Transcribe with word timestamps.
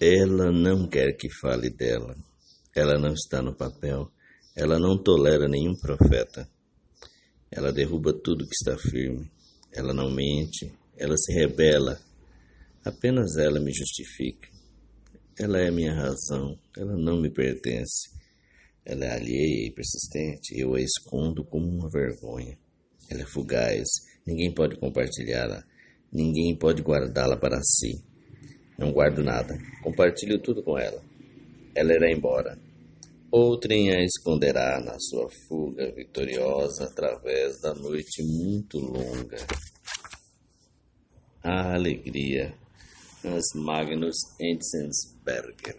Ela 0.00 0.52
não 0.52 0.88
quer 0.88 1.16
que 1.16 1.28
fale 1.28 1.70
dela. 1.70 2.14
Ela 2.72 2.96
não 3.00 3.14
está 3.14 3.42
no 3.42 3.52
papel. 3.52 4.08
Ela 4.54 4.78
não 4.78 4.96
tolera 4.96 5.48
nenhum 5.48 5.74
profeta. 5.74 6.48
Ela 7.50 7.72
derruba 7.72 8.12
tudo 8.12 8.46
que 8.46 8.54
está 8.54 8.78
firme. 8.78 9.28
Ela 9.72 9.92
não 9.92 10.08
mente. 10.08 10.72
Ela 10.96 11.16
se 11.16 11.32
rebela. 11.32 11.98
Apenas 12.84 13.36
ela 13.38 13.58
me 13.58 13.72
justifica. 13.72 14.48
Ela 15.36 15.58
é 15.58 15.70
minha 15.70 15.92
razão. 15.92 16.56
Ela 16.76 16.96
não 16.96 17.20
me 17.20 17.28
pertence. 17.28 18.08
Ela 18.84 19.04
é 19.04 19.10
alheia 19.16 19.66
e 19.66 19.72
persistente. 19.74 20.56
Eu 20.56 20.76
a 20.76 20.80
escondo 20.80 21.44
como 21.44 21.66
uma 21.66 21.90
vergonha. 21.90 22.56
Ela 23.10 23.22
é 23.22 23.26
fugaz. 23.26 23.88
Ninguém 24.24 24.54
pode 24.54 24.78
compartilhá-la. 24.78 25.64
Ninguém 26.12 26.56
pode 26.56 26.82
guardá-la 26.82 27.36
para 27.36 27.60
si. 27.62 28.07
Não 28.78 28.92
guardo 28.92 29.24
nada. 29.24 29.58
Compartilho 29.82 30.40
tudo 30.40 30.62
com 30.62 30.78
ela. 30.78 31.02
Ela 31.74 31.94
irá 31.94 32.08
embora. 32.08 32.56
Outrem 33.28 33.90
a 33.90 34.04
esconderá 34.04 34.80
na 34.80 34.96
sua 35.00 35.28
fuga 35.48 35.92
vitoriosa 35.92 36.84
através 36.84 37.60
da 37.60 37.74
noite 37.74 38.22
muito 38.22 38.78
longa. 38.78 39.36
A 41.42 41.74
alegria. 41.74 42.54
Hans 43.24 43.52
Magnus 43.56 44.16
Enzensberger. 44.40 45.76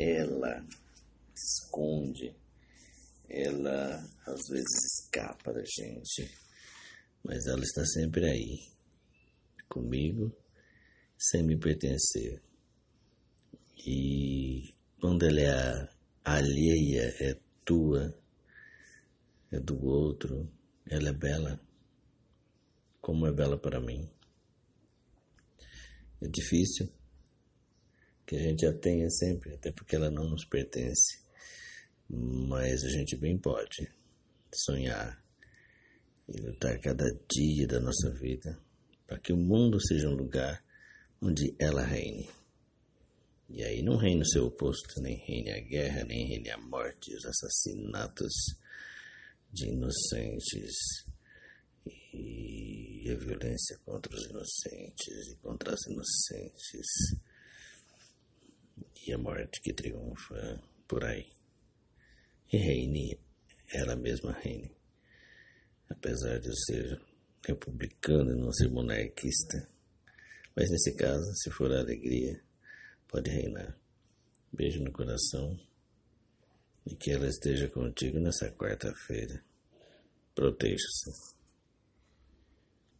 Ela 0.00 0.66
esconde. 1.32 2.34
Ela 3.30 4.04
às 4.26 4.48
vezes 4.48 5.00
escapa 5.00 5.52
da 5.52 5.62
gente, 5.62 6.28
mas 7.24 7.46
ela 7.46 7.62
está 7.62 7.82
sempre 7.86 8.26
aí, 8.26 8.58
comigo 9.70 10.41
sem 11.22 11.44
me 11.44 11.56
pertencer. 11.56 12.42
E 13.86 14.74
quando 15.00 15.24
ela 15.24 15.40
é 15.40 15.88
alheia, 16.24 17.14
é 17.20 17.38
tua, 17.64 18.12
é 19.52 19.60
do 19.60 19.80
outro, 19.84 20.50
ela 20.84 21.10
é 21.10 21.12
bela, 21.12 21.60
como 23.00 23.26
é 23.26 23.32
bela 23.32 23.56
para 23.56 23.80
mim. 23.80 24.10
É 26.20 26.28
difícil 26.28 26.92
que 28.26 28.34
a 28.34 28.40
gente 28.40 28.66
a 28.66 28.72
tenha 28.72 29.08
sempre, 29.08 29.54
até 29.54 29.70
porque 29.70 29.94
ela 29.94 30.10
não 30.10 30.28
nos 30.28 30.44
pertence. 30.44 31.22
Mas 32.08 32.82
a 32.82 32.88
gente 32.88 33.16
bem 33.16 33.38
pode 33.38 33.88
sonhar 34.52 35.22
e 36.28 36.40
lutar 36.40 36.80
cada 36.80 37.04
dia 37.30 37.66
da 37.68 37.80
nossa 37.80 38.10
vida 38.10 38.60
para 39.06 39.18
que 39.20 39.32
o 39.32 39.36
mundo 39.36 39.80
seja 39.80 40.08
um 40.08 40.14
lugar 40.14 40.62
onde 41.22 41.54
ela 41.58 41.84
reine. 41.84 42.28
E 43.48 43.62
aí 43.62 43.82
não 43.82 43.96
reine 43.96 44.22
o 44.22 44.26
seu 44.26 44.46
oposto, 44.46 45.00
nem 45.00 45.16
reine 45.16 45.52
a 45.52 45.60
guerra, 45.60 46.04
nem 46.04 46.26
reine 46.26 46.50
a 46.50 46.58
morte, 46.58 47.14
os 47.14 47.24
assassinatos 47.24 48.32
de 49.52 49.68
inocentes 49.68 50.74
e 52.14 53.10
a 53.10 53.14
violência 53.14 53.78
contra 53.84 54.14
os 54.14 54.24
inocentes 54.24 55.28
e 55.30 55.36
contra 55.36 55.74
as 55.74 55.86
inocentes 55.86 56.86
e 59.06 59.12
a 59.12 59.18
morte 59.18 59.60
que 59.60 59.72
triunfa 59.72 60.60
por 60.88 61.04
aí. 61.04 61.26
E 62.52 62.56
reine, 62.56 63.18
ela 63.72 63.96
mesma 63.96 64.32
reine. 64.32 64.74
Apesar 65.88 66.38
de 66.38 66.48
eu 66.48 66.54
ser 66.54 67.00
republicano 67.46 68.32
e 68.32 68.40
não 68.40 68.52
ser 68.52 68.70
monarquista, 68.70 69.71
mas 70.54 70.70
nesse 70.70 70.94
caso, 70.94 71.34
se 71.34 71.50
for 71.50 71.72
a 71.72 71.80
alegria, 71.80 72.42
pode 73.08 73.30
reinar. 73.30 73.76
Beijo 74.52 74.82
no 74.82 74.92
coração 74.92 75.58
e 76.86 76.94
que 76.94 77.10
ela 77.10 77.26
esteja 77.26 77.68
contigo 77.68 78.18
nessa 78.18 78.50
quarta-feira. 78.50 79.42
Proteja-se. 80.34 81.41